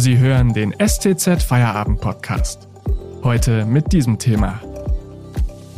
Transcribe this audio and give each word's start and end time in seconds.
Sie 0.00 0.16
hören 0.16 0.52
den 0.52 0.72
STZ 0.78 1.42
Feierabend 1.42 2.00
Podcast. 2.00 2.68
Heute 3.24 3.64
mit 3.64 3.92
diesem 3.92 4.16
Thema. 4.16 4.62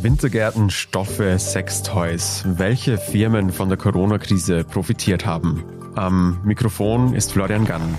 Wintergärten, 0.03 0.69
Stoffe, 0.69 1.39
Sextoys. 1.39 2.45
Welche 2.45 2.99
Firmen 2.99 3.51
von 3.51 3.71
der 3.71 3.79
Corona-Krise 3.79 4.65
profitiert 4.65 5.25
haben? 5.25 5.65
Am 5.95 6.39
Mikrofon 6.45 7.15
ist 7.15 7.33
Florian 7.33 7.65
Gann. 7.65 7.95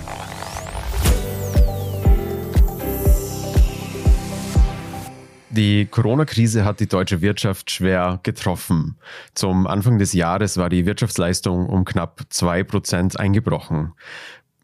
Die 5.50 5.84
Corona-Krise 5.84 6.64
hat 6.64 6.78
die 6.78 6.86
deutsche 6.86 7.20
Wirtschaft 7.20 7.70
schwer 7.70 8.20
getroffen. 8.22 8.96
Zum 9.34 9.66
Anfang 9.66 9.98
des 9.98 10.12
Jahres 10.12 10.56
war 10.56 10.70
die 10.70 10.86
Wirtschaftsleistung 10.86 11.66
um 11.66 11.84
knapp 11.84 12.22
zwei 12.30 12.62
Prozent 12.62 13.20
eingebrochen. 13.20 13.92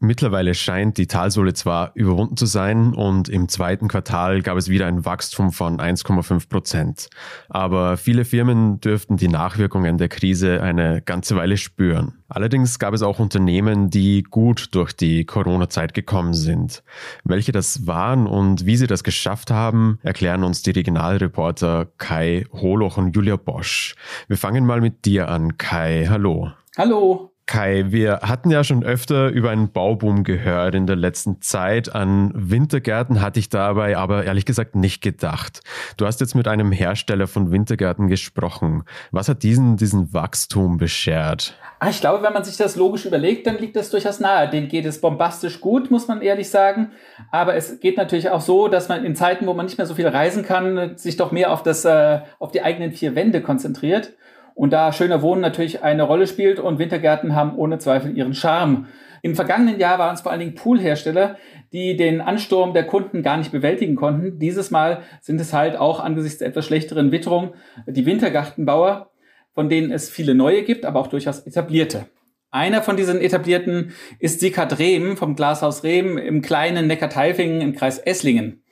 Mittlerweile 0.00 0.54
scheint 0.54 0.96
die 0.96 1.08
Talsohle 1.08 1.54
zwar 1.54 1.91
überwunden 1.94 2.36
zu 2.36 2.46
sein 2.46 2.94
und 2.94 3.28
im 3.28 3.48
zweiten 3.48 3.88
Quartal 3.88 4.42
gab 4.42 4.56
es 4.56 4.68
wieder 4.68 4.86
ein 4.86 5.05
Wachstum 5.05 5.50
von 5.50 5.78
1,5 5.78 6.48
Prozent. 6.48 7.08
Aber 7.48 7.96
viele 7.96 8.24
Firmen 8.24 8.80
dürften 8.80 9.16
die 9.16 9.28
Nachwirkungen 9.28 9.98
der 9.98 10.08
Krise 10.08 10.62
eine 10.62 11.02
ganze 11.02 11.34
Weile 11.34 11.56
spüren. 11.56 12.14
Allerdings 12.28 12.78
gab 12.78 12.94
es 12.94 13.02
auch 13.02 13.18
Unternehmen, 13.18 13.90
die 13.90 14.22
gut 14.22 14.68
durch 14.72 14.92
die 14.92 15.24
Corona-Zeit 15.24 15.94
gekommen 15.94 16.34
sind. 16.34 16.84
Welche 17.24 17.52
das 17.52 17.86
waren 17.86 18.27
und 18.27 18.66
wie 18.66 18.77
sie 18.77 18.86
das 18.86 19.02
geschafft 19.02 19.50
haben, 19.50 19.98
erklären 20.02 20.44
uns 20.44 20.62
die 20.62 20.70
Regionalreporter 20.70 21.88
Kai 21.98 22.46
Holoch 22.52 22.98
und 22.98 23.16
Julia 23.16 23.36
Bosch. 23.36 23.96
Wir 24.28 24.36
fangen 24.36 24.64
mal 24.64 24.80
mit 24.80 25.06
dir 25.06 25.28
an, 25.28 25.56
Kai. 25.56 26.06
Hallo. 26.08 26.52
Hallo. 26.77 27.33
Kai, 27.48 27.86
wir 27.88 28.20
hatten 28.20 28.50
ja 28.50 28.62
schon 28.62 28.84
öfter 28.84 29.28
über 29.28 29.48
einen 29.48 29.72
Bauboom 29.72 30.22
gehört 30.22 30.74
in 30.74 30.86
der 30.86 30.96
letzten 30.96 31.41
Zeit. 31.41 31.94
An 31.94 32.30
Wintergärten 32.34 33.22
hatte 33.22 33.40
ich 33.40 33.48
dabei 33.48 33.96
aber 33.96 34.24
ehrlich 34.24 34.44
gesagt 34.44 34.77
nicht 34.77 35.00
gedacht. 35.00 35.62
Du 35.96 36.05
hast 36.05 36.20
jetzt 36.20 36.34
mit 36.34 36.46
einem 36.46 36.72
Hersteller 36.72 37.27
von 37.27 37.50
Wintergärten 37.50 38.06
gesprochen. 38.06 38.84
Was 39.12 39.30
hat 39.30 39.42
diesen, 39.42 39.78
diesen 39.78 40.12
Wachstum 40.12 40.77
beschert? 40.77 41.55
Ah, 41.80 41.88
ich 41.88 42.02
glaube, 42.02 42.22
wenn 42.22 42.34
man 42.34 42.44
sich 42.44 42.58
das 42.58 42.77
logisch 42.77 43.06
überlegt, 43.06 43.46
dann 43.46 43.56
liegt 43.56 43.77
das 43.77 43.88
durchaus 43.88 44.20
nahe. 44.20 44.50
Den 44.50 44.68
geht 44.68 44.84
es 44.84 45.00
bombastisch 45.00 45.62
gut, 45.62 45.90
muss 45.90 46.06
man 46.06 46.20
ehrlich 46.20 46.50
sagen. 46.50 46.90
Aber 47.33 47.55
es 47.55 47.80
geht 47.80 47.96
natürlich 47.96 48.28
auch 48.28 48.42
so, 48.42 48.68
dass 48.68 48.90
man 48.90 49.06
in 49.06 49.16
Zeiten, 49.16 49.46
wo 49.46 49.55
man 49.55 49.64
nicht 49.64 49.78
mehr 49.78 49.86
so 49.86 49.94
viel 49.94 50.08
reisen 50.08 50.42
kann, 50.44 50.98
sich 50.98 51.16
doch 51.16 51.33
mehr 51.33 51.50
auf, 51.50 51.62
das, 51.62 51.86
äh, 51.86 52.20
auf 52.40 52.52
die 52.52 52.60
eigenen 52.60 52.92
vier 52.92 53.14
Wände 53.14 53.40
konzentriert. 53.40 54.12
Und 54.59 54.73
da 54.73 54.92
schöner 54.92 55.23
Wohnen 55.23 55.41
natürlich 55.41 55.84
eine 55.84 56.03
Rolle 56.03 56.27
spielt 56.27 56.59
und 56.59 56.81
Wintergärten 56.81 57.37
haben 57.37 57.55
ohne 57.55 57.78
Zweifel 57.78 58.17
ihren 58.17 58.34
Charme. 58.34 58.89
Im 59.23 59.37
vergangenen 59.37 59.78
Jahr 59.78 60.01
waren 60.01 60.17
es 60.17 60.23
vor 60.23 60.33
allen 60.33 60.41
Dingen 60.41 60.56
Poolhersteller, 60.56 61.37
die 61.73 61.97
den 61.97 62.20
Ansturm 62.20 62.75
der 62.75 62.83
Kunden 62.83 63.23
gar 63.23 63.36
nicht 63.36 63.53
bewältigen 63.53 63.95
konnten. 63.95 64.41
Dieses 64.41 64.73
Mal 64.73 65.02
sind 65.20 65.41
es 65.41 65.52
halt 65.52 65.77
auch 65.77 66.01
angesichts 66.01 66.39
der 66.39 66.48
etwas 66.48 66.67
schlechteren 66.67 67.13
Witterung 67.13 67.55
die 67.86 68.05
Wintergartenbauer, 68.05 69.13
von 69.55 69.68
denen 69.68 69.92
es 69.92 70.11
viele 70.11 70.35
neue 70.35 70.64
gibt, 70.64 70.85
aber 70.85 70.98
auch 70.98 71.07
durchaus 71.07 71.39
etablierte. 71.39 72.07
Einer 72.51 72.83
von 72.83 72.97
diesen 72.97 73.20
etablierten 73.20 73.92
ist 74.18 74.41
Sikat 74.41 74.80
Rehm 74.80 75.17
vom 75.17 75.36
Glashaus 75.36 75.85
Rehm 75.85 76.18
im 76.18 76.42
kleinen 76.42 76.89
Neckarteifingen 76.89 77.61
im 77.61 77.77
Kreis 77.77 78.01
Esslingen. 78.01 78.64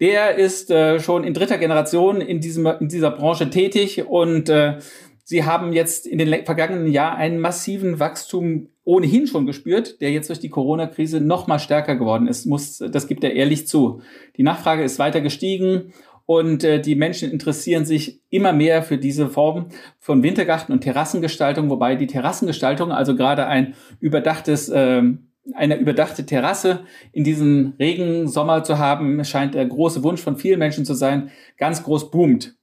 Der 0.00 0.36
ist 0.36 0.70
äh, 0.70 1.00
schon 1.00 1.24
in 1.24 1.34
dritter 1.34 1.58
Generation 1.58 2.20
in, 2.20 2.40
diesem, 2.40 2.66
in 2.66 2.88
dieser 2.88 3.10
Branche 3.10 3.50
tätig 3.50 4.06
und 4.06 4.48
äh, 4.48 4.78
Sie 5.30 5.44
haben 5.44 5.74
jetzt 5.74 6.06
in 6.06 6.16
den 6.16 6.46
vergangenen 6.46 6.90
Jahren 6.90 7.18
einen 7.18 7.38
massiven 7.38 8.00
Wachstum 8.00 8.70
ohnehin 8.84 9.26
schon 9.26 9.44
gespürt, 9.44 10.00
der 10.00 10.10
jetzt 10.10 10.30
durch 10.30 10.38
die 10.38 10.48
Corona-Krise 10.48 11.20
noch 11.20 11.46
mal 11.46 11.58
stärker 11.58 11.96
geworden 11.96 12.26
ist. 12.26 12.46
Muss, 12.46 12.78
das 12.78 13.06
gibt 13.06 13.22
er 13.22 13.34
ehrlich 13.34 13.66
zu. 13.66 14.00
Die 14.38 14.42
Nachfrage 14.42 14.82
ist 14.82 14.98
weiter 14.98 15.20
gestiegen 15.20 15.92
und 16.24 16.64
äh, 16.64 16.80
die 16.80 16.94
Menschen 16.94 17.30
interessieren 17.30 17.84
sich 17.84 18.22
immer 18.30 18.54
mehr 18.54 18.82
für 18.82 18.96
diese 18.96 19.28
Form 19.28 19.66
von 19.98 20.22
Wintergarten 20.22 20.72
und 20.72 20.80
Terrassengestaltung, 20.80 21.68
wobei 21.68 21.94
die 21.94 22.06
Terrassengestaltung, 22.06 22.90
also 22.90 23.14
gerade 23.14 23.46
ein 23.48 23.74
überdachtes 24.00 24.70
äh, 24.70 25.02
eine 25.54 25.76
überdachte 25.76 26.24
Terrasse 26.24 26.84
in 27.12 27.24
diesem 27.24 27.74
Regensommer 27.78 28.64
zu 28.64 28.78
haben, 28.78 29.22
scheint 29.24 29.54
der 29.54 29.66
große 29.66 30.02
Wunsch 30.02 30.22
von 30.22 30.36
vielen 30.36 30.58
Menschen 30.58 30.86
zu 30.86 30.94
sein, 30.94 31.30
ganz 31.58 31.82
groß 31.82 32.10
boomt. 32.10 32.57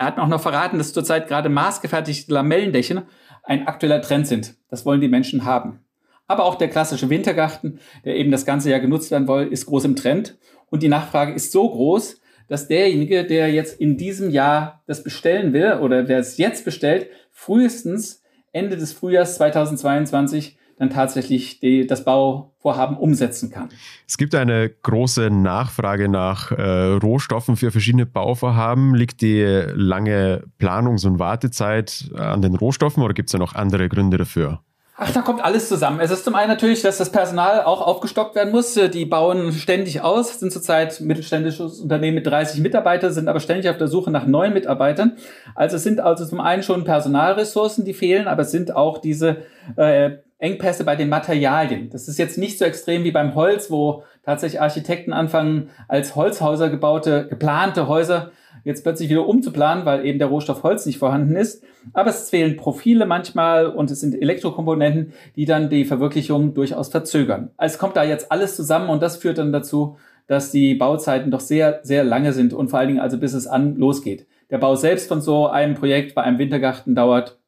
Er 0.00 0.06
hat 0.06 0.18
auch 0.18 0.28
noch 0.28 0.40
verraten, 0.40 0.78
dass 0.78 0.94
zurzeit 0.94 1.28
gerade 1.28 1.50
maßgefertigte 1.50 2.32
Lamellendächer 2.32 3.02
ein 3.42 3.66
aktueller 3.66 4.00
Trend 4.00 4.26
sind. 4.26 4.54
Das 4.70 4.86
wollen 4.86 5.02
die 5.02 5.08
Menschen 5.08 5.44
haben. 5.44 5.80
Aber 6.26 6.44
auch 6.44 6.54
der 6.54 6.70
klassische 6.70 7.10
Wintergarten, 7.10 7.80
der 8.06 8.16
eben 8.16 8.30
das 8.30 8.46
ganze 8.46 8.70
Jahr 8.70 8.80
genutzt 8.80 9.10
werden 9.10 9.26
soll, 9.26 9.48
ist 9.48 9.66
groß 9.66 9.84
im 9.84 9.96
Trend. 9.96 10.38
Und 10.70 10.82
die 10.82 10.88
Nachfrage 10.88 11.34
ist 11.34 11.52
so 11.52 11.68
groß, 11.68 12.18
dass 12.48 12.66
derjenige, 12.66 13.26
der 13.26 13.52
jetzt 13.52 13.78
in 13.78 13.98
diesem 13.98 14.30
Jahr 14.30 14.82
das 14.86 15.04
bestellen 15.04 15.52
will 15.52 15.74
oder 15.82 16.02
der 16.02 16.20
es 16.20 16.38
jetzt 16.38 16.64
bestellt, 16.64 17.10
frühestens 17.30 18.22
Ende 18.52 18.78
des 18.78 18.94
Frühjahrs 18.94 19.34
2022 19.34 20.56
dann 20.80 20.88
tatsächlich 20.88 21.60
die, 21.60 21.86
das 21.86 22.04
Bauvorhaben 22.04 22.96
umsetzen 22.96 23.50
kann. 23.50 23.68
Es 24.08 24.16
gibt 24.16 24.34
eine 24.34 24.70
große 24.70 25.28
Nachfrage 25.28 26.08
nach 26.08 26.52
äh, 26.52 26.92
Rohstoffen 26.94 27.56
für 27.56 27.70
verschiedene 27.70 28.06
Bauvorhaben. 28.06 28.94
Liegt 28.94 29.20
die 29.20 29.42
lange 29.74 30.42
Planungs- 30.58 31.06
und 31.06 31.18
Wartezeit 31.18 32.10
an 32.16 32.40
den 32.40 32.54
Rohstoffen 32.54 33.02
oder 33.02 33.12
gibt 33.12 33.28
es 33.28 33.32
da 33.32 33.38
noch 33.38 33.54
andere 33.54 33.90
Gründe 33.90 34.16
dafür? 34.16 34.60
Ach, 34.96 35.12
da 35.12 35.20
kommt 35.20 35.44
alles 35.44 35.68
zusammen. 35.68 36.00
Es 36.00 36.10
ist 36.10 36.24
zum 36.24 36.34
einen 36.34 36.48
natürlich, 36.48 36.80
dass 36.80 36.96
das 36.96 37.12
Personal 37.12 37.62
auch 37.64 37.82
aufgestockt 37.86 38.34
werden 38.34 38.50
muss. 38.50 38.74
Die 38.74 39.04
bauen 39.04 39.52
ständig 39.52 40.00
aus, 40.00 40.40
sind 40.40 40.50
zurzeit 40.50 41.00
mittelständisches 41.00 41.80
Unternehmen 41.80 42.16
mit 42.16 42.26
30 42.26 42.60
Mitarbeitern, 42.60 43.12
sind 43.12 43.28
aber 43.28 43.40
ständig 43.40 43.68
auf 43.70 43.76
der 43.76 43.88
Suche 43.88 44.10
nach 44.10 44.26
neuen 44.26 44.54
Mitarbeitern. 44.54 45.16
Also 45.54 45.76
es 45.76 45.82
sind 45.82 46.00
also 46.00 46.26
zum 46.26 46.40
einen 46.40 46.62
schon 46.62 46.84
Personalressourcen, 46.84 47.84
die 47.84 47.94
fehlen, 47.94 48.28
aber 48.28 48.42
es 48.42 48.50
sind 48.50 48.74
auch 48.74 48.98
diese 48.98 49.38
äh, 49.76 50.18
Engpässe 50.40 50.84
bei 50.84 50.96
den 50.96 51.08
Materialien. 51.08 51.90
Das 51.90 52.08
ist 52.08 52.18
jetzt 52.18 52.38
nicht 52.38 52.58
so 52.58 52.64
extrem 52.64 53.04
wie 53.04 53.12
beim 53.12 53.34
Holz, 53.34 53.70
wo 53.70 54.02
tatsächlich 54.24 54.60
Architekten 54.60 55.12
anfangen, 55.12 55.70
als 55.86 56.16
Holzhäuser 56.16 56.70
gebaute, 56.70 57.26
geplante 57.28 57.88
Häuser 57.88 58.32
jetzt 58.64 58.82
plötzlich 58.82 59.08
wieder 59.08 59.26
umzuplanen, 59.26 59.84
weil 59.84 60.04
eben 60.04 60.18
der 60.18 60.28
Rohstoff 60.28 60.62
Holz 60.62 60.86
nicht 60.86 60.98
vorhanden 60.98 61.36
ist. 61.36 61.62
Aber 61.92 62.10
es 62.10 62.30
fehlen 62.30 62.56
Profile 62.56 63.06
manchmal 63.06 63.66
und 63.66 63.90
es 63.90 64.00
sind 64.00 64.20
Elektrokomponenten, 64.20 65.12
die 65.36 65.46
dann 65.46 65.70
die 65.70 65.84
Verwirklichung 65.84 66.54
durchaus 66.54 66.88
verzögern. 66.88 67.50
Also 67.56 67.74
es 67.74 67.78
kommt 67.78 67.96
da 67.96 68.04
jetzt 68.04 68.30
alles 68.30 68.56
zusammen 68.56 68.90
und 68.90 69.02
das 69.02 69.16
führt 69.16 69.38
dann 69.38 69.52
dazu, 69.52 69.96
dass 70.26 70.50
die 70.50 70.74
Bauzeiten 70.74 71.30
doch 71.30 71.40
sehr, 71.40 71.80
sehr 71.82 72.04
lange 72.04 72.32
sind 72.32 72.52
und 72.52 72.68
vor 72.68 72.78
allen 72.78 72.88
Dingen 72.88 73.00
also 73.00 73.18
bis 73.18 73.32
es 73.32 73.46
an 73.46 73.76
losgeht. 73.76 74.26
Der 74.50 74.58
Bau 74.58 74.74
selbst 74.74 75.08
von 75.08 75.20
so 75.20 75.48
einem 75.48 75.74
Projekt 75.74 76.14
bei 76.14 76.22
einem 76.22 76.38
Wintergarten 76.38 76.94
dauert 76.94 77.39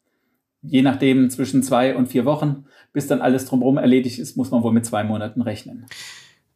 je 0.63 0.83
nachdem 0.83 1.31
zwischen 1.31 1.63
zwei 1.63 1.95
und 1.95 2.07
vier 2.07 2.25
Wochen. 2.25 2.65
Bis 2.93 3.07
dann 3.07 3.21
alles 3.21 3.47
drumherum 3.47 3.79
erledigt 3.79 4.19
ist, 4.19 4.37
muss 4.37 4.51
man 4.51 4.63
wohl 4.63 4.73
mit 4.73 4.87
zwei 4.87 5.03
Monaten 5.05 5.43
rechnen. 5.43 5.87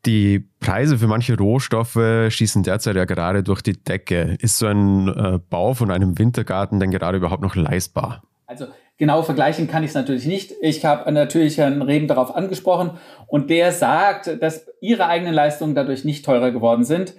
Die 0.05 0.47
Preise 0.61 0.99
für 0.99 1.09
manche 1.09 1.37
Rohstoffe 1.37 1.99
schießen 2.29 2.63
derzeit 2.63 2.95
ja 2.95 3.07
gerade 3.07 3.43
durch 3.43 3.61
die 3.63 3.73
Decke. 3.73 4.37
Ist 4.41 4.59
so 4.59 4.67
ein 4.67 5.09
äh, 5.09 5.41
Bau 5.51 5.75
von 5.75 5.91
einem 5.91 6.19
Wintergarten 6.19 6.79
denn 6.79 6.93
gerade 6.93 7.19
überhaupt 7.19 7.43
noch 7.43 7.57
leistbar? 7.57 8.23
Also 8.47 8.67
genau 8.99 9.23
vergleichen 9.23 9.67
kann 9.67 9.83
ich 9.83 9.91
es 9.91 9.95
natürlich 9.95 10.27
nicht. 10.27 10.53
Ich 10.61 10.85
habe 10.85 11.11
natürlich 11.11 11.59
Herrn 11.59 11.83
Reben 11.83 12.07
darauf 12.07 12.37
angesprochen 12.37 12.93
und 13.27 13.51
der 13.51 13.73
sagt, 13.73 14.41
dass 14.41 14.67
ihre 14.81 15.07
eigenen 15.09 15.35
Leistungen 15.35 15.75
dadurch 15.75 16.05
nicht 16.05 16.25
teurer 16.25 16.53
geworden 16.53 16.85
sind, 16.85 17.15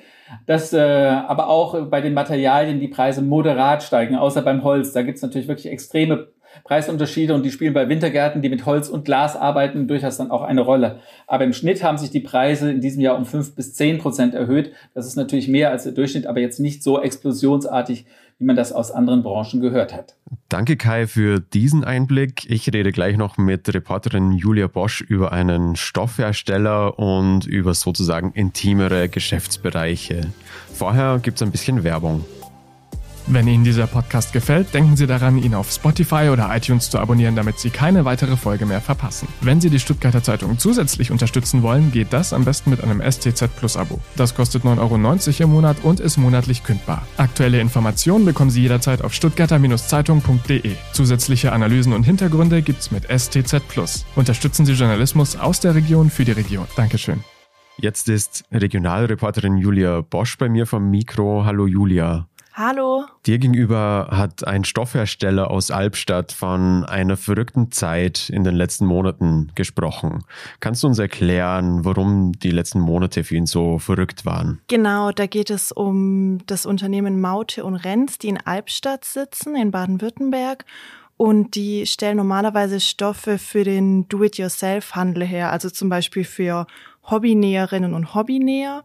dass 0.45 0.71
äh, 0.71 0.79
aber 0.79 1.49
auch 1.49 1.89
bei 1.89 1.99
den 1.99 2.13
Materialien 2.13 2.79
die 2.79 2.87
Preise 2.87 3.21
moderat 3.21 3.83
steigen, 3.83 4.15
außer 4.15 4.41
beim 4.41 4.63
Holz. 4.63 4.93
Da 4.93 5.01
gibt 5.01 5.17
es 5.17 5.21
natürlich 5.21 5.49
wirklich 5.49 5.71
extreme 5.71 6.29
Preisunterschiede 6.63 7.33
und 7.33 7.43
die 7.43 7.51
spielen 7.51 7.73
bei 7.73 7.89
Wintergärten, 7.89 8.41
die 8.41 8.49
mit 8.49 8.65
Holz 8.65 8.89
und 8.89 9.05
Glas 9.05 9.35
arbeiten, 9.35 9.87
durchaus 9.87 10.17
dann 10.17 10.31
auch 10.31 10.41
eine 10.41 10.61
Rolle. 10.61 10.99
Aber 11.27 11.43
im 11.43 11.53
Schnitt 11.53 11.83
haben 11.83 11.97
sich 11.97 12.09
die 12.09 12.19
Preise 12.19 12.71
in 12.71 12.81
diesem 12.81 13.01
Jahr 13.01 13.17
um 13.17 13.25
fünf 13.25 13.55
bis 13.55 13.73
zehn 13.73 13.97
Prozent 13.97 14.33
erhöht. 14.33 14.71
Das 14.93 15.07
ist 15.07 15.15
natürlich 15.15 15.47
mehr 15.47 15.71
als 15.71 15.83
der 15.83 15.93
Durchschnitt, 15.93 16.27
aber 16.27 16.39
jetzt 16.39 16.59
nicht 16.59 16.83
so 16.83 17.01
explosionsartig 17.01 18.05
wie 18.39 18.45
man 18.45 18.55
das 18.55 18.71
aus 18.71 18.91
anderen 18.91 19.23
Branchen 19.23 19.61
gehört 19.61 19.93
hat. 19.93 20.15
Danke 20.49 20.77
Kai 20.77 21.07
für 21.07 21.39
diesen 21.39 21.83
Einblick. 21.83 22.49
Ich 22.49 22.71
rede 22.71 22.91
gleich 22.91 23.17
noch 23.17 23.37
mit 23.37 23.73
Reporterin 23.73 24.31
Julia 24.31 24.67
Bosch 24.67 25.01
über 25.01 25.31
einen 25.31 25.75
Stoffhersteller 25.75 26.99
und 26.99 27.45
über 27.45 27.73
sozusagen 27.73 28.31
intimere 28.33 29.09
Geschäftsbereiche. 29.09 30.21
Vorher 30.71 31.19
gibt 31.21 31.37
es 31.37 31.43
ein 31.43 31.51
bisschen 31.51 31.83
Werbung. 31.83 32.25
Wenn 33.29 33.45
Ihnen 33.45 33.65
dieser 33.65 33.87
Podcast 33.87 34.31
gefällt, 34.31 34.73
denken 34.73 34.95
Sie 34.95 35.05
daran, 35.05 35.37
ihn 35.37 35.53
auf 35.53 35.69
Spotify 35.69 36.29
oder 36.31 36.49
iTunes 36.55 36.89
zu 36.89 36.97
abonnieren, 36.97 37.35
damit 37.35 37.59
Sie 37.59 37.69
keine 37.69 38.05
weitere 38.05 38.37
Folge 38.37 38.65
mehr 38.65 38.79
verpassen. 38.79 39.27
Wenn 39.41 39.59
Sie 39.59 39.69
die 39.69 39.81
Stuttgarter 39.81 40.23
Zeitung 40.23 40.57
zusätzlich 40.57 41.11
unterstützen 41.11 41.61
wollen, 41.61 41.91
geht 41.91 42.13
das 42.13 42.31
am 42.31 42.45
besten 42.45 42.69
mit 42.69 42.81
einem 42.81 43.01
STZ 43.01 43.53
Plus 43.57 43.75
Abo. 43.75 43.99
Das 44.15 44.33
kostet 44.33 44.63
9,90 44.63 44.79
Euro 44.79 45.43
im 45.43 45.49
Monat 45.49 45.77
und 45.83 45.99
ist 45.99 46.15
monatlich 46.15 46.63
kündbar. 46.63 47.05
Aktuelle 47.17 47.59
Informationen 47.59 48.23
bekommen 48.23 48.49
Sie 48.49 48.61
jederzeit 48.61 49.01
auf 49.01 49.13
stuttgarter-zeitung.de. 49.13 50.71
Zusätzliche 50.93 51.51
Analysen 51.51 51.91
und 51.91 52.03
Hintergründe 52.03 52.61
gibt's 52.61 52.91
mit 52.91 53.07
STZ 53.11 53.67
Plus. 53.67 54.05
Unterstützen 54.15 54.65
Sie 54.65 54.71
Journalismus 54.71 55.35
aus 55.35 55.59
der 55.59 55.75
Region 55.75 56.09
für 56.09 56.23
die 56.23 56.31
Region. 56.31 56.65
Dankeschön. 56.77 57.21
Jetzt 57.75 58.07
ist 58.07 58.45
Regionalreporterin 58.53 59.57
Julia 59.57 59.99
Bosch 59.99 60.37
bei 60.37 60.47
mir 60.47 60.65
vom 60.65 60.89
Mikro. 60.89 61.43
Hallo 61.43 61.67
Julia. 61.67 62.29
Hallo. 62.59 63.05
Dir 63.27 63.37
gegenüber 63.37 64.07
hat 64.09 64.47
ein 64.47 64.63
Stoffhersteller 64.63 65.51
aus 65.51 65.69
Albstadt 65.69 66.31
von 66.31 66.85
einer 66.85 67.15
verrückten 67.15 67.71
Zeit 67.71 68.31
in 68.31 68.43
den 68.43 68.55
letzten 68.55 68.87
Monaten 68.87 69.51
gesprochen. 69.53 70.23
Kannst 70.59 70.81
du 70.81 70.87
uns 70.87 70.97
erklären, 70.97 71.85
warum 71.85 72.31
die 72.31 72.49
letzten 72.49 72.79
Monate 72.79 73.23
für 73.23 73.35
ihn 73.35 73.45
so 73.45 73.77
verrückt 73.77 74.25
waren? 74.25 74.59
Genau, 74.69 75.11
da 75.11 75.27
geht 75.27 75.51
es 75.51 75.71
um 75.71 76.39
das 76.47 76.65
Unternehmen 76.65 77.21
Maute 77.21 77.63
und 77.63 77.75
Renz, 77.75 78.17
die 78.17 78.29
in 78.29 78.39
Albstadt 78.43 79.05
sitzen, 79.05 79.55
in 79.55 79.69
Baden-Württemberg. 79.69 80.65
Und 81.15 81.53
die 81.53 81.85
stellen 81.85 82.17
normalerweise 82.17 82.79
Stoffe 82.79 83.37
für 83.37 83.65
den 83.65 84.07
Do-it-yourself-Handel 84.09 85.23
her, 85.25 85.51
also 85.51 85.69
zum 85.69 85.89
Beispiel 85.89 86.23
für 86.23 86.65
Hobbynäherinnen 87.09 87.93
und 87.93 88.13
Hobbynäher. 88.13 88.83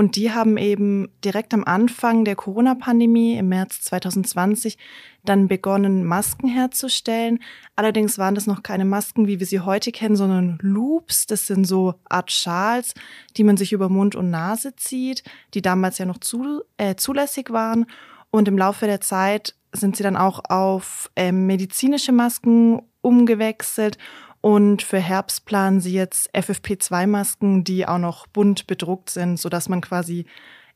Und 0.00 0.16
die 0.16 0.32
haben 0.32 0.56
eben 0.56 1.10
direkt 1.22 1.52
am 1.52 1.62
Anfang 1.62 2.24
der 2.24 2.34
Corona-Pandemie 2.34 3.36
im 3.36 3.50
März 3.50 3.82
2020 3.82 4.78
dann 5.26 5.46
begonnen, 5.46 6.06
Masken 6.06 6.48
herzustellen. 6.48 7.38
Allerdings 7.76 8.16
waren 8.16 8.34
das 8.34 8.46
noch 8.46 8.62
keine 8.62 8.86
Masken, 8.86 9.26
wie 9.26 9.40
wir 9.40 9.46
sie 9.46 9.60
heute 9.60 9.92
kennen, 9.92 10.16
sondern 10.16 10.56
Loops. 10.62 11.26
Das 11.26 11.46
sind 11.46 11.66
so 11.66 11.96
Art 12.08 12.32
Schals, 12.32 12.94
die 13.36 13.44
man 13.44 13.58
sich 13.58 13.74
über 13.74 13.90
Mund 13.90 14.14
und 14.14 14.30
Nase 14.30 14.74
zieht, 14.74 15.22
die 15.52 15.60
damals 15.60 15.98
ja 15.98 16.06
noch 16.06 16.16
zu, 16.16 16.62
äh, 16.78 16.94
zulässig 16.94 17.50
waren. 17.50 17.84
Und 18.30 18.48
im 18.48 18.56
Laufe 18.56 18.86
der 18.86 19.02
Zeit 19.02 19.54
sind 19.70 19.98
sie 19.98 20.02
dann 20.02 20.16
auch 20.16 20.40
auf 20.48 21.10
äh, 21.14 21.30
medizinische 21.30 22.12
Masken 22.12 22.80
umgewechselt 23.02 23.98
und 24.40 24.82
für 24.82 24.98
Herbst 24.98 25.44
planen 25.44 25.80
sie 25.80 25.92
jetzt 25.92 26.34
FFP2-Masken, 26.34 27.64
die 27.64 27.86
auch 27.86 27.98
noch 27.98 28.26
bunt 28.26 28.66
bedruckt 28.66 29.10
sind, 29.10 29.38
sodass 29.38 29.68
man 29.68 29.80
quasi 29.80 30.26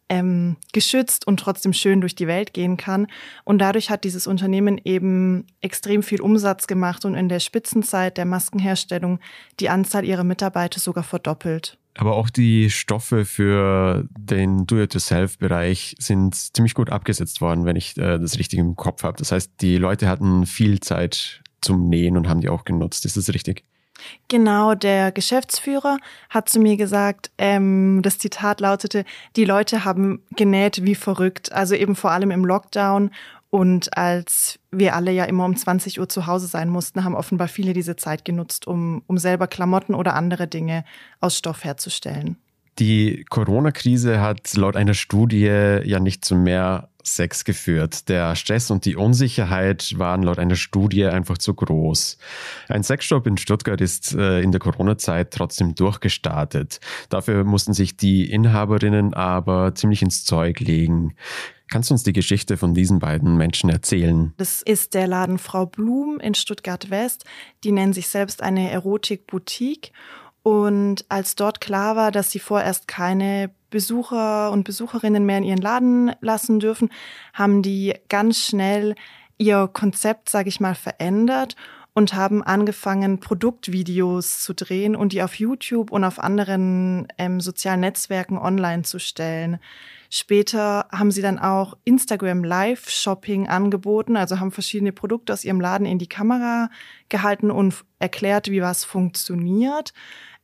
ähm, 0.08 0.56
geschützt 0.72 1.26
und 1.26 1.38
trotzdem 1.38 1.72
schön 1.72 2.00
durch 2.00 2.14
die 2.14 2.26
Welt 2.26 2.52
gehen 2.52 2.76
kann. 2.76 3.06
Und 3.44 3.58
dadurch 3.58 3.90
hat 3.90 4.05
dieses 4.05 4.26
Unternehmen 4.26 4.78
eben 4.84 5.46
extrem 5.61 6.02
viel 6.02 6.20
Umsatz 6.20 6.66
gemacht 6.66 7.05
und 7.05 7.14
in 7.14 7.28
der 7.28 7.40
Spitzenzeit 7.40 8.19
der 8.19 8.26
Maskenherstellung 8.26 9.19
die 9.61 9.70
Anzahl 9.70 10.05
ihrer 10.05 10.25
Mitarbeiter 10.25 10.78
sogar 10.78 11.05
verdoppelt. 11.05 11.78
Aber 11.96 12.17
auch 12.17 12.28
die 12.28 12.70
Stoffe 12.70 13.25
für 13.25 14.05
den 14.19 14.67
Do-it-yourself-Bereich 14.67 15.94
sind 15.99 16.34
ziemlich 16.34 16.75
gut 16.75 16.90
abgesetzt 16.90 17.40
worden, 17.40 17.64
wenn 17.64 17.76
ich 17.76 17.96
äh, 17.96 18.19
das 18.19 18.38
richtig 18.38 18.58
im 18.58 18.75
Kopf 18.75 19.05
habe. 19.05 19.17
Das 19.17 19.31
heißt, 19.31 19.52
die 19.60 19.76
Leute 19.76 20.08
hatten 20.08 20.44
viel 20.44 20.81
Zeit 20.81 21.44
zum 21.64 21.88
Nähen 21.88 22.16
und 22.16 22.28
haben 22.28 22.40
die 22.40 22.49
auch 22.49 22.64
genutzt. 22.64 23.05
Ist 23.05 23.16
das 23.16 23.32
richtig? 23.32 23.64
Genau, 24.28 24.75
der 24.75 25.12
Geschäftsführer 25.12 25.99
hat 26.28 26.49
zu 26.49 26.58
mir 26.58 26.76
gesagt, 26.76 27.31
ähm, 27.38 28.00
das 28.02 28.19
Zitat 28.19 28.61
lautete, 28.61 29.05
die 29.37 29.44
Leute 29.44 29.84
haben 29.84 30.22
genäht 30.37 30.84
wie 30.84 30.94
verrückt, 30.94 31.52
also 31.52 31.75
eben 31.75 31.94
vor 31.94 32.11
allem 32.11 32.31
im 32.31 32.44
Lockdown. 32.44 33.11
Und 33.50 33.96
als 33.96 34.58
wir 34.72 34.96
alle 34.96 35.12
ja 35.12 35.25
immer 35.26 35.44
um 35.44 35.56
20 35.56 36.00
Uhr 36.00 36.08
zu 36.08 36.26
Hause 36.26 36.49
sein 36.49 36.69
mussten, 36.69 37.05
haben 37.05 37.14
offenbar 37.14 37.46
viele 37.46 37.72
diese 37.72 37.94
Zeit 37.94 38.25
genutzt, 38.25 38.67
um, 38.67 39.02
um 39.06 39.17
selber 39.17 39.46
Klamotten 39.46 39.94
oder 39.94 40.14
andere 40.14 40.49
Dinge 40.49 40.84
aus 41.20 41.38
Stoff 41.38 41.62
herzustellen. 41.62 42.37
Die 42.79 43.25
Corona-Krise 43.29 44.21
hat 44.21 44.55
laut 44.56 44.76
einer 44.76 44.94
Studie 44.94 45.47
ja 45.85 46.00
nicht 46.00 46.25
zu 46.25 46.35
mehr 46.35 46.88
Sex 47.05 47.44
geführt. 47.44 48.09
Der 48.09 48.35
Stress 48.35 48.71
und 48.71 48.85
die 48.87 48.97
Unsicherheit 48.97 49.99
waren 49.99 50.23
laut 50.23 50.38
einer 50.38 50.56
Studie 50.56 51.05
einfach 51.05 51.38
zu 51.38 51.55
groß. 51.55 52.19
Ein 52.69 52.82
Sexshop 52.82 53.26
in 53.26 53.37
Stuttgart 53.37 53.81
ist 53.81 54.15
äh, 54.15 54.41
in 54.41 54.53
der 54.53 54.61
Corona-Zeit 54.61 55.31
trotzdem 55.31 55.75
durchgestartet. 55.75 56.81
Dafür 57.11 57.44
mussten 57.44 57.75
sich 57.75 57.97
die 57.97 58.31
Inhaberinnen 58.31 59.12
aber 59.12 59.75
ziemlich 59.75 60.03
ins 60.03 60.25
Zeug 60.25 60.61
legen. 60.61 61.15
Kannst 61.69 61.91
du 61.91 61.94
uns 61.94 62.03
die 62.03 62.12
Geschichte 62.12 62.56
von 62.56 62.75
diesen 62.75 62.99
beiden 62.99 63.37
Menschen 63.37 63.70
erzählen? 63.70 64.32
Das 64.37 64.62
ist 64.62 64.94
der 64.94 65.06
Laden 65.06 65.38
Frau 65.38 65.67
Blum 65.67 66.20
in 66.20 66.35
Stuttgart 66.35 66.91
West. 66.91 67.25
Die 67.65 67.73
nennen 67.73 67.93
sich 67.93 68.09
selbst 68.09 68.43
eine 68.43 68.70
Erotik-Boutique. 68.70 69.93
Und 70.44 71.06
als 71.08 71.37
dort 71.37 71.62
klar 71.62 71.96
war, 71.96 72.12
dass 72.12 72.31
sie 72.31 72.38
vorerst 72.38 72.87
keine 72.87 73.50
Besucher 73.70 74.52
und 74.52 74.64
Besucherinnen 74.64 75.25
mehr 75.25 75.38
in 75.38 75.44
ihren 75.44 75.62
Laden 75.62 76.12
lassen 76.20 76.61
dürfen, 76.61 76.91
haben 77.32 77.62
die 77.62 77.94
ganz 78.11 78.41
schnell 78.41 78.94
ihr 79.38 79.70
Konzept, 79.73 80.29
sage 80.29 80.50
ich 80.50 80.61
mal, 80.61 80.75
verändert 80.75 81.56
und 81.94 82.12
haben 82.12 82.43
angefangen, 82.43 83.20
Produktvideos 83.20 84.41
zu 84.41 84.52
drehen 84.52 84.94
und 84.94 85.14
die 85.14 85.23
auf 85.23 85.37
YouTube 85.37 85.91
und 85.91 86.05
auf 86.05 86.19
anderen 86.19 87.08
ähm, 87.17 87.41
sozialen 87.41 87.81
Netzwerken 87.81 88.37
online 88.37 88.82
zu 88.82 88.99
stellen. 88.99 89.58
Später 90.11 90.87
haben 90.93 91.11
sie 91.11 91.23
dann 91.23 91.38
auch 91.38 91.75
Instagram 91.85 92.44
Live 92.44 92.91
Shopping 92.91 93.49
angeboten, 93.49 94.17
also 94.17 94.41
haben 94.41 94.52
verschiedene 94.52 94.93
Produkte 94.93 95.32
aus 95.32 95.43
ihrem 95.43 95.61
Laden 95.61 95.87
in 95.87 95.99
die 95.99 96.06
Kamera 96.06 96.69
gehalten 97.08 97.50
und 97.50 97.82
erklärt, 97.99 98.50
wie 98.50 98.61
was 98.61 98.85
funktioniert. 98.85 99.94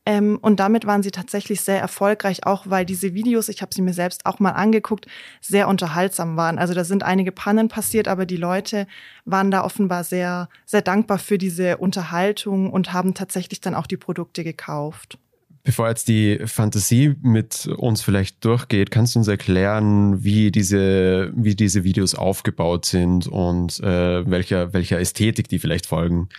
Ähm, 0.05 0.39
und 0.41 0.59
damit 0.59 0.87
waren 0.87 1.03
sie 1.03 1.11
tatsächlich 1.11 1.61
sehr 1.61 1.79
erfolgreich, 1.79 2.45
auch 2.47 2.65
weil 2.67 2.85
diese 2.85 3.13
Videos, 3.13 3.49
ich 3.49 3.61
habe 3.61 3.73
sie 3.73 3.83
mir 3.83 3.93
selbst 3.93 4.25
auch 4.25 4.39
mal 4.39 4.51
angeguckt, 4.51 5.05
sehr 5.41 5.67
unterhaltsam 5.67 6.37
waren. 6.37 6.57
Also 6.57 6.73
da 6.73 6.83
sind 6.83 7.03
einige 7.03 7.31
Pannen 7.31 7.67
passiert, 7.67 8.07
aber 8.07 8.25
die 8.25 8.37
Leute 8.37 8.87
waren 9.25 9.51
da 9.51 9.63
offenbar 9.63 10.03
sehr, 10.03 10.49
sehr 10.65 10.81
dankbar 10.81 11.19
für 11.19 11.37
diese 11.37 11.77
Unterhaltung 11.77 12.71
und 12.71 12.93
haben 12.93 13.13
tatsächlich 13.13 13.61
dann 13.61 13.75
auch 13.75 13.85
die 13.85 13.97
Produkte 13.97 14.43
gekauft. 14.43 15.19
Bevor 15.63 15.89
jetzt 15.89 16.07
die 16.07 16.39
Fantasie 16.45 17.15
mit 17.21 17.67
uns 17.67 18.01
vielleicht 18.01 18.43
durchgeht, 18.43 18.89
kannst 18.89 19.13
du 19.13 19.19
uns 19.19 19.27
erklären, 19.27 20.23
wie 20.23 20.49
diese, 20.49 21.31
wie 21.35 21.55
diese 21.55 21.83
Videos 21.83 22.15
aufgebaut 22.15 22.85
sind 22.85 23.27
und 23.27 23.79
äh, 23.81 24.27
welcher, 24.27 24.73
welcher 24.73 24.99
Ästhetik 24.99 25.49
die 25.49 25.59
vielleicht 25.59 25.85
folgen? 25.85 26.29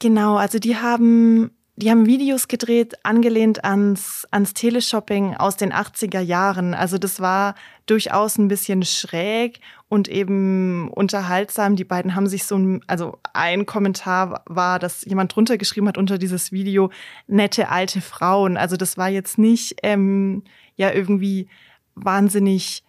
Genau, 0.00 0.36
also 0.36 0.58
die 0.58 0.76
haben 0.76 1.52
die 1.80 1.90
haben 1.90 2.06
Videos 2.06 2.46
gedreht, 2.46 2.94
angelehnt 3.04 3.64
ans, 3.64 4.26
ans 4.30 4.54
Teleshopping 4.54 5.34
aus 5.36 5.56
den 5.56 5.72
80er 5.72 6.20
Jahren. 6.20 6.74
Also 6.74 6.98
das 6.98 7.20
war 7.20 7.54
durchaus 7.86 8.36
ein 8.38 8.48
bisschen 8.48 8.82
schräg 8.82 9.60
und 9.88 10.06
eben 10.06 10.90
unterhaltsam. 10.90 11.76
Die 11.76 11.84
beiden 11.84 12.14
haben 12.14 12.26
sich 12.26 12.44
so 12.44 12.56
ein, 12.56 12.82
also 12.86 13.18
ein 13.32 13.64
Kommentar 13.64 14.42
war, 14.46 14.78
dass 14.78 15.04
jemand 15.06 15.34
drunter 15.34 15.56
geschrieben 15.56 15.88
hat 15.88 15.96
unter 15.96 16.18
dieses 16.18 16.52
Video, 16.52 16.90
nette 17.26 17.70
alte 17.70 18.00
Frauen. 18.02 18.58
Also 18.58 18.76
das 18.76 18.98
war 18.98 19.08
jetzt 19.08 19.38
nicht 19.38 19.76
ähm, 19.82 20.44
ja 20.76 20.92
irgendwie 20.92 21.48
wahnsinnig, 21.94 22.84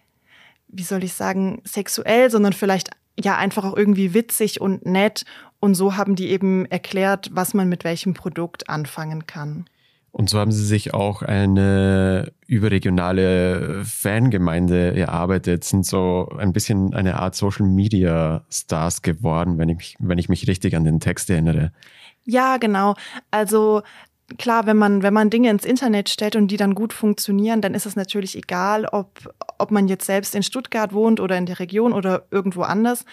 wie 0.68 0.84
soll 0.84 1.02
ich 1.02 1.14
sagen, 1.14 1.62
sexuell, 1.64 2.30
sondern 2.30 2.52
vielleicht 2.52 2.90
ja 3.18 3.36
einfach 3.36 3.64
auch 3.64 3.76
irgendwie 3.76 4.14
witzig 4.14 4.60
und 4.60 4.84
nett. 4.84 5.24
Und 5.62 5.76
so 5.76 5.96
haben 5.96 6.16
die 6.16 6.30
eben 6.30 6.66
erklärt, 6.66 7.30
was 7.32 7.54
man 7.54 7.68
mit 7.68 7.84
welchem 7.84 8.14
Produkt 8.14 8.68
anfangen 8.68 9.28
kann. 9.28 9.66
Und 10.10 10.28
so 10.28 10.40
haben 10.40 10.50
sie 10.50 10.66
sich 10.66 10.92
auch 10.92 11.22
eine 11.22 12.32
überregionale 12.48 13.84
Fangemeinde 13.84 14.96
erarbeitet, 14.96 15.62
sind 15.62 15.86
so 15.86 16.28
ein 16.36 16.52
bisschen 16.52 16.94
eine 16.94 17.14
Art 17.20 17.36
Social 17.36 17.64
Media 17.64 18.44
Stars 18.50 19.02
geworden, 19.02 19.56
wenn 19.58 19.68
ich, 19.68 19.94
wenn 20.00 20.18
ich 20.18 20.28
mich 20.28 20.48
richtig 20.48 20.74
an 20.74 20.82
den 20.82 20.98
Text 20.98 21.30
erinnere. 21.30 21.70
Ja, 22.24 22.56
genau. 22.56 22.96
Also 23.30 23.82
klar, 24.38 24.66
wenn 24.66 24.76
man, 24.76 25.02
wenn 25.02 25.14
man 25.14 25.30
Dinge 25.30 25.50
ins 25.50 25.64
Internet 25.64 26.08
stellt 26.08 26.36
und 26.36 26.48
die 26.48 26.56
dann 26.56 26.74
gut 26.74 26.92
funktionieren, 26.92 27.60
dann 27.60 27.74
ist 27.74 27.86
es 27.86 27.96
natürlich 27.96 28.36
egal, 28.36 28.86
ob, 28.86 29.34
ob 29.58 29.70
man 29.70 29.88
jetzt 29.88 30.06
selbst 30.06 30.34
in 30.34 30.42
Stuttgart 30.42 30.92
wohnt 30.92 31.20
oder 31.20 31.36
in 31.36 31.46
der 31.46 31.58
Region 31.58 31.92
oder 31.92 32.26
irgendwo 32.30 32.62
anders. 32.62 33.04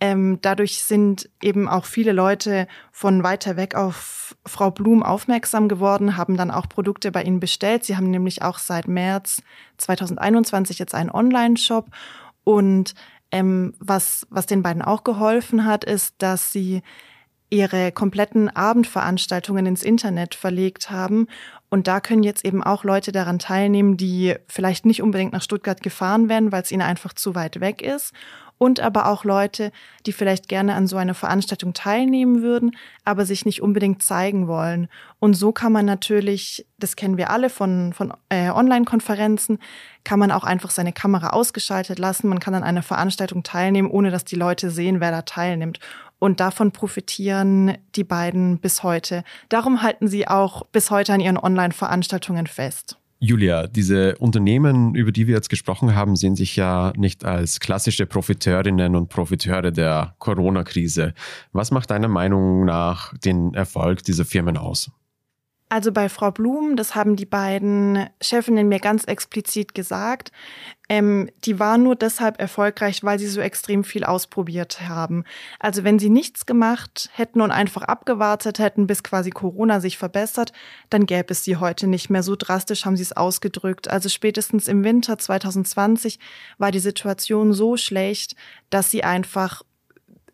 Ähm, 0.00 0.38
dadurch 0.42 0.82
sind 0.82 1.28
eben 1.42 1.68
auch 1.68 1.84
viele 1.84 2.12
Leute 2.12 2.66
von 2.92 3.22
weiter 3.22 3.56
weg 3.56 3.74
auf 3.74 4.36
Frau 4.44 4.70
Blum 4.70 5.02
aufmerksam 5.02 5.68
geworden, 5.68 6.16
haben 6.16 6.36
dann 6.36 6.50
auch 6.50 6.68
Produkte 6.68 7.10
bei 7.12 7.22
ihnen 7.22 7.40
bestellt. 7.40 7.84
Sie 7.84 7.96
haben 7.96 8.10
nämlich 8.10 8.42
auch 8.42 8.58
seit 8.58 8.88
März 8.88 9.42
2021 9.78 10.78
jetzt 10.78 10.94
einen 10.94 11.10
Online-Shop 11.10 11.86
und 12.44 12.94
Ähm, 13.32 13.74
was, 13.80 14.24
was 14.30 14.46
den 14.46 14.62
beiden 14.62 14.82
auch 14.82 15.02
geholfen 15.02 15.64
hat, 15.64 15.84
ist, 15.84 16.14
dass 16.18 16.52
sie 16.52 16.82
ihre 17.50 17.92
kompletten 17.92 18.48
Abendveranstaltungen 18.54 19.66
ins 19.66 19.82
Internet 19.82 20.34
verlegt 20.34 20.90
haben. 20.90 21.28
Und 21.68 21.86
da 21.86 22.00
können 22.00 22.22
jetzt 22.22 22.44
eben 22.44 22.62
auch 22.62 22.84
Leute 22.84 23.12
daran 23.12 23.38
teilnehmen, 23.38 23.96
die 23.96 24.34
vielleicht 24.48 24.86
nicht 24.86 25.02
unbedingt 25.02 25.32
nach 25.32 25.42
Stuttgart 25.42 25.82
gefahren 25.82 26.28
werden, 26.28 26.52
weil 26.52 26.62
es 26.62 26.72
ihnen 26.72 26.82
einfach 26.82 27.12
zu 27.12 27.34
weit 27.34 27.60
weg 27.60 27.82
ist. 27.82 28.12
Und 28.58 28.80
aber 28.80 29.06
auch 29.06 29.24
Leute, 29.24 29.70
die 30.06 30.12
vielleicht 30.12 30.48
gerne 30.48 30.74
an 30.74 30.86
so 30.86 30.96
einer 30.96 31.12
Veranstaltung 31.12 31.74
teilnehmen 31.74 32.40
würden, 32.40 32.74
aber 33.04 33.26
sich 33.26 33.44
nicht 33.44 33.60
unbedingt 33.60 34.02
zeigen 34.02 34.48
wollen. 34.48 34.88
Und 35.18 35.34
so 35.34 35.52
kann 35.52 35.72
man 35.72 35.84
natürlich, 35.84 36.66
das 36.78 36.96
kennen 36.96 37.18
wir 37.18 37.28
alle 37.28 37.50
von, 37.50 37.92
von 37.92 38.14
äh, 38.30 38.48
Online-Konferenzen, 38.48 39.58
kann 40.04 40.18
man 40.18 40.30
auch 40.30 40.44
einfach 40.44 40.70
seine 40.70 40.94
Kamera 40.94 41.30
ausgeschaltet 41.30 41.98
lassen. 41.98 42.28
Man 42.28 42.40
kann 42.40 42.54
an 42.54 42.62
einer 42.62 42.82
Veranstaltung 42.82 43.42
teilnehmen, 43.42 43.90
ohne 43.90 44.10
dass 44.10 44.24
die 44.24 44.36
Leute 44.36 44.70
sehen, 44.70 45.00
wer 45.00 45.10
da 45.10 45.20
teilnimmt. 45.20 45.78
Und 46.18 46.40
davon 46.40 46.72
profitieren 46.72 47.76
die 47.94 48.04
beiden 48.04 48.58
bis 48.58 48.82
heute. 48.82 49.22
Darum 49.48 49.82
halten 49.82 50.08
sie 50.08 50.26
auch 50.26 50.64
bis 50.66 50.90
heute 50.90 51.12
an 51.12 51.20
ihren 51.20 51.38
Online-Veranstaltungen 51.38 52.46
fest. 52.46 52.98
Julia, 53.18 53.66
diese 53.66 54.16
Unternehmen, 54.18 54.94
über 54.94 55.10
die 55.10 55.26
wir 55.26 55.34
jetzt 55.34 55.48
gesprochen 55.48 55.94
haben, 55.94 56.16
sehen 56.16 56.36
sich 56.36 56.54
ja 56.54 56.92
nicht 56.96 57.24
als 57.24 57.60
klassische 57.60 58.04
Profiteurinnen 58.04 58.94
und 58.94 59.08
Profiteure 59.08 59.72
der 59.72 60.14
Corona-Krise. 60.18 61.14
Was 61.52 61.70
macht 61.70 61.90
deiner 61.90 62.08
Meinung 62.08 62.66
nach 62.66 63.16
den 63.18 63.54
Erfolg 63.54 64.02
dieser 64.04 64.26
Firmen 64.26 64.58
aus? 64.58 64.90
Also 65.68 65.90
bei 65.90 66.08
Frau 66.08 66.30
Blum, 66.30 66.76
das 66.76 66.94
haben 66.94 67.16
die 67.16 67.26
beiden 67.26 68.08
Chefinnen 68.22 68.68
mir 68.68 68.78
ganz 68.78 69.02
explizit 69.02 69.74
gesagt, 69.74 70.30
ähm, 70.88 71.28
die 71.44 71.58
war 71.58 71.76
nur 71.76 71.96
deshalb 71.96 72.40
erfolgreich, 72.40 73.02
weil 73.02 73.18
sie 73.18 73.26
so 73.26 73.40
extrem 73.40 73.82
viel 73.82 74.04
ausprobiert 74.04 74.82
haben. 74.82 75.24
Also 75.58 75.82
wenn 75.82 75.98
sie 75.98 76.08
nichts 76.08 76.46
gemacht 76.46 77.10
hätten 77.12 77.40
und 77.40 77.50
einfach 77.50 77.82
abgewartet 77.82 78.60
hätten, 78.60 78.86
bis 78.86 79.02
quasi 79.02 79.30
Corona 79.30 79.80
sich 79.80 79.98
verbessert, 79.98 80.52
dann 80.88 81.06
gäbe 81.06 81.32
es 81.32 81.42
sie 81.42 81.56
heute 81.56 81.88
nicht 81.88 82.10
mehr. 82.10 82.22
So 82.22 82.36
drastisch 82.36 82.84
haben 82.84 82.96
sie 82.96 83.02
es 83.02 83.16
ausgedrückt. 83.16 83.90
Also 83.90 84.08
spätestens 84.08 84.68
im 84.68 84.84
Winter 84.84 85.18
2020 85.18 86.20
war 86.58 86.70
die 86.70 86.78
Situation 86.78 87.52
so 87.52 87.76
schlecht, 87.76 88.36
dass 88.70 88.88
sie 88.88 89.02
einfach 89.02 89.62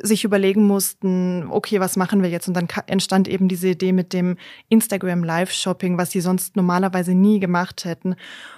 sich 0.02 0.25
überlegen 0.25 0.66
mussten, 0.66 1.47
okay, 1.49 1.80
was 1.80 1.97
machen 1.97 2.23
wir 2.23 2.30
jetzt? 2.30 2.49
Und 2.49 2.54
dann 2.54 2.68
entstand 2.87 3.28
eben 3.28 3.49
diese 3.49 3.68
Idee 3.68 3.92
mit 3.92 4.12
dem 4.12 4.37
Instagram 4.68 5.25
Live-Shopping, 5.25 5.97
was 5.97 6.11
sie 6.11 6.21
sonst 6.21 6.56
normalerweise 6.56 7.14
nie 7.14 7.40
gemacht 7.40 7.85
hätten. 7.85 8.16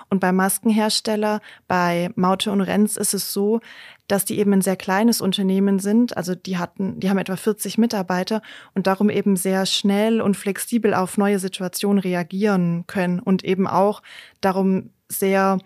Und 0.09 0.21
beim 0.21 0.37
Maskenhersteller, 0.37 1.41
bei 1.69 2.11
Maute 2.17 2.51
und 2.51 2.61
Renz 2.61 2.97
ist 2.97 3.15
es 3.15 3.33
so, 3.33 3.61
dass 4.09 4.25
die 4.25 4.39
eben 4.39 4.53
ein 4.53 4.63
sehr 4.63 4.77
kleines 4.77 5.21
Unternehmen 5.21 5.79
sind. 5.79 6.17
Also 6.17 6.35
die 6.35 6.59
hatten, 6.59 7.01
die 7.01 7.11
haben 7.11 7.19
etwa 7.19 7.37
40 7.37 7.79
Mitarbeiter 7.79 8.43
und 8.75 8.87
darum 8.87 9.11
eben 9.11 9.37
sehr 9.37 9.67
schnell 9.67 10.21
und 10.21 10.37
flexibel 10.37 10.95
auf 10.95 11.19
neue 11.19 11.39
Situationen 11.39 11.99
reagieren 11.99 12.85
können 12.87 13.19
und 13.19 13.45
eben 13.45 13.67
auch 13.67 14.03
darum 14.41 14.91
sehr 15.09 15.59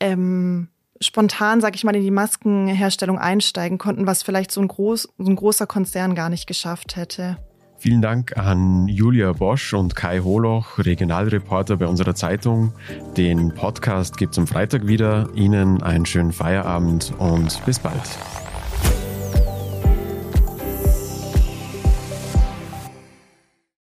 ähm, 0.00 0.68
spontan, 1.02 1.60
sag 1.60 1.74
ich 1.74 1.84
mal, 1.84 1.94
in 1.94 2.02
die 2.02 2.10
Maskenherstellung 2.10 3.18
einsteigen 3.18 3.78
konnten, 3.78 4.06
was 4.06 4.22
vielleicht 4.22 4.50
so 4.50 4.60
ein, 4.60 4.68
groß, 4.68 5.08
so 5.18 5.30
ein 5.30 5.36
großer 5.36 5.66
Konzern 5.66 6.14
gar 6.14 6.28
nicht 6.28 6.46
geschafft 6.46 6.96
hätte. 6.96 7.36
Vielen 7.82 8.00
Dank 8.00 8.36
an 8.36 8.86
Julia 8.86 9.32
Bosch 9.32 9.74
und 9.74 9.96
Kai 9.96 10.20
Holoch, 10.20 10.78
Regionalreporter 10.78 11.78
bei 11.78 11.86
unserer 11.88 12.14
Zeitung. 12.14 12.72
Den 13.16 13.52
Podcast 13.54 14.16
gibt 14.16 14.32
es 14.32 14.38
am 14.38 14.46
Freitag 14.46 14.86
wieder. 14.86 15.28
Ihnen 15.34 15.82
einen 15.82 16.06
schönen 16.06 16.30
Feierabend 16.30 17.12
und 17.18 17.60
bis 17.66 17.80
bald. 17.80 18.08